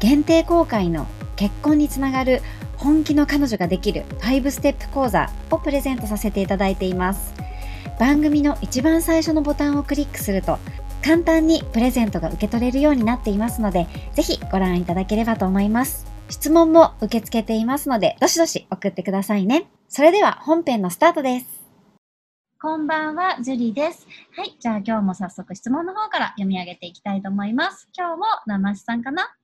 [0.00, 2.40] 限定公開の結婚につながる
[2.76, 7.34] 本気の彼女ができる5ステップ講座をプレゼントさせていただいています
[7.98, 10.58] 番組の一番最初のボタンをクリックすると
[11.04, 21.58] 簡単にプレゼントが受け取れるようになっていますのでぜひご覧いただければと思います質問も受け付けていますのでどしどし送ってくださいねそれでは本編のスタートです
[22.60, 24.04] こんばんは、ジュリーです。
[24.36, 24.56] はい。
[24.58, 27.88] じゃあ今日も早速質問の方から読み上げていきたいと思います。
[27.96, 29.37] 今日も生しさんかな？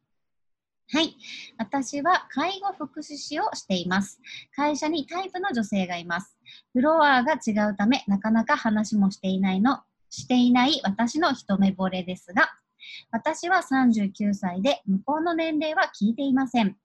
[0.92, 1.16] はい。
[1.56, 4.20] 私は介護福祉士をしています。
[4.54, 6.36] 会社にタイプの女性がいます。
[6.72, 12.50] フロアが違うため、なかなか話もしていないの、していない私の一目惚れですが、
[13.10, 16.76] 私は39歳で、向こうの年齢は聞いていません。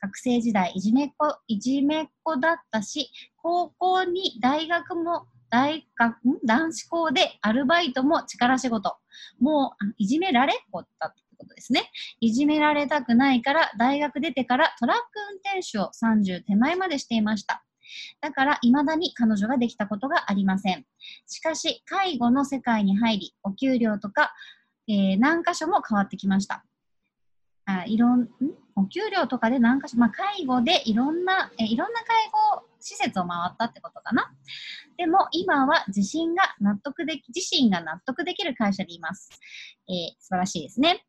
[0.00, 8.96] 学生時代いじめっ子、いじめっ子だったし、高校に大学も大学、男子校でアルバイトも力仕事。
[9.40, 10.54] もう、いじめられ？
[10.54, 11.90] っ子だったことですね。
[12.20, 17.64] いじめられたくないから、大学出てからトラック運転手を30手前までしていました。
[18.20, 20.84] だから、未だに彼女ができたことがありません。
[21.26, 24.34] しかし、介護の世界に入り、お給料とか、
[24.88, 26.64] えー、何箇所も変わってきました。
[27.66, 28.28] あいろん
[28.76, 32.16] お給料とかで何箇所、まあ、介護でいろんな、えいろんな介
[32.54, 34.32] 護施設を回ったってことかな。
[34.96, 39.28] でも今は自身が納得でき、自身が納得できる会社にいます。
[39.88, 41.07] えー、素晴らしいですね。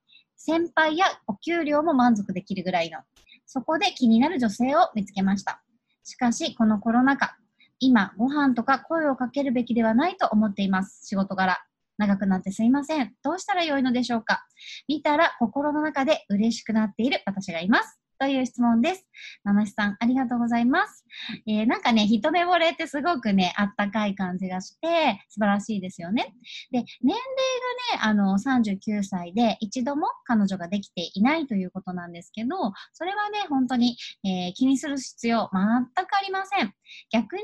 [0.49, 2.99] 先輩やお給料も満足できるぐらいの。
[3.45, 5.61] そこで気になる女性を見つけました。
[6.03, 7.37] しかし、このコロナ禍、
[7.79, 11.05] 今、ご飯とか声をかけるべきではないと思っています。
[11.05, 11.63] 仕事柄。
[11.99, 13.13] 長くなってすいません。
[13.23, 14.43] どうしたらよいのでしょうか
[14.88, 17.98] 見たら心の中で嬉しくなっている私がいます。
[18.19, 19.06] という質問です。
[19.46, 21.06] 七しさん、ありがとうございます。
[21.47, 26.35] えー、なんかね、一目惚れってすごくね、あったかい感じがして、素晴らしいですよね。
[26.72, 27.18] で、年齢
[27.94, 32.56] がね、あの、39歳で一度も彼女ができていないということなんですけど、
[32.94, 36.74] それはね、本当に、えー、気にする必要全くありません。
[37.12, 37.44] 逆に、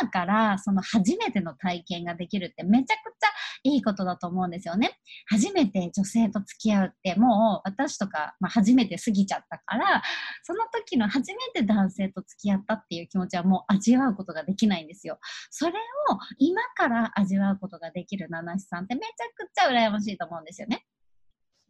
[0.00, 3.28] 今からその初めての体験ができるってめちゃくちゃ
[3.64, 4.98] いいことだと思うんですよね。
[5.26, 10.02] 初めて女性と付き合うって、もう私とか、まあ、初めて過ぎちゃったから、
[10.42, 15.18] その時の初めて男性と付き合ったっていう気持ちはもう味わうことができないんですよ。
[15.50, 20.84] それを今から味わうことができる七七さんってめちゃくちゃ羨ましいと思うんですよね。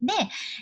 [0.02, 0.12] で、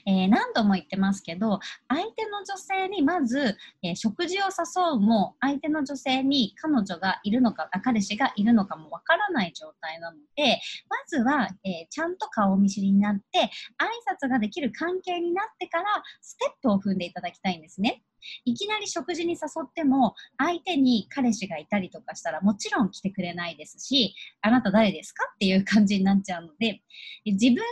[0.06, 1.58] えー、何度も言ってますけど、
[1.88, 18.02] 相手の女性にまず、えー、食事を誘うも、相手の女性に彼女がいるのか、彼氏がいるのかもわからない状態なので、まずは、えー、ちゃんと顔見知りになって、挨拶ができる関係になってから、ステップを踏んでいただきたいんですね。
[18.44, 25.24] いきなり食事に誘っても相手に彼氏がいたりとかしたらもちろん来てくれないですしあなた誰ですか？
[25.34, 26.80] っていう感じになっちゃうので
[27.24, 27.62] 自分が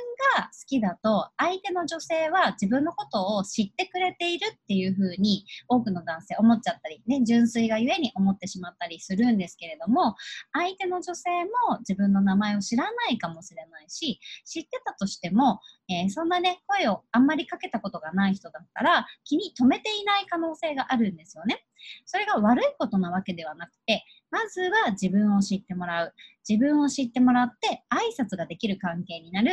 [0.44, 10.16] 好きだと相手の女性は自分のことを知ってくれているっていうふうに多くの男性思っちゃったり、ね、純粋がゆえに思ってしまったりするんですけれども
[10.52, 21.64] 相手の女性も自分の名前を知らないかもしれないし知ってたとしてもえー、そんなね、声をあんまりかけたことがない人だったら、気に留めていない可能能性があるんですよね。
[22.04, 26.14] それが悪いことなわけではなくて、まずは自分を知ってもらう。
[26.48, 29.50] 自分を知ってもらって挨拶ができる関係になる。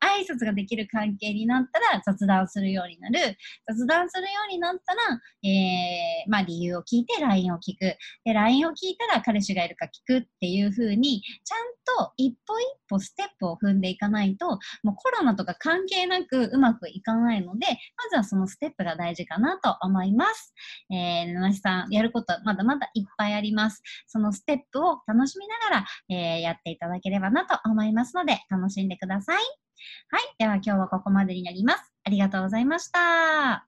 [0.00, 3.36] 挨拶ができる関係になったら雑談するようになる。
[3.68, 7.96] 雑談するようになったら、えー、まあ理由を聞いて LINE を聞く。
[8.24, 17.76] で、LINE を聞いたら彼氏がいるか聞くっていう風に、ちゃんと一歩一歩ステップを踏んでいかないと、もうコロナとか関係なくうまくいかないので、ま
[18.10, 20.54] ずはそのステップが大事かなと思います。
[20.90, 23.82] えー、七さん、やることまだまだいっぱいあります。
[24.06, 29.36] そのステップを楽しみながら、えー、やっていただければなと思いますので、楽しんでください。
[29.36, 30.22] はい。
[30.38, 31.92] では今日はここまでになります。
[32.04, 33.66] ありがとうございました。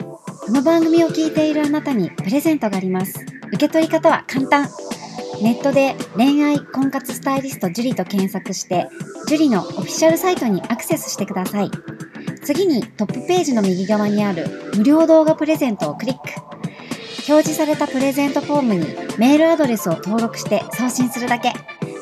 [0.00, 3.24] この番組を聞いているあなたにプレゼントがあります。
[3.48, 4.68] 受け取り方は簡単。
[5.42, 8.88] ネットで恋愛婚活スタイリスト樹と検索して、
[9.26, 11.70] 樹里のオフィシャルサイトにアクセスしてください。
[12.42, 16.28] 次にトップページの右側にある無料動画プレゼントをクリック。
[17.28, 18.86] 表示されたプレゼントフォームに
[19.18, 21.52] メールアドレスを登録して送信するだけ。